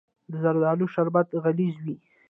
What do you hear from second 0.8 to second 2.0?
شربت غلیظ وي.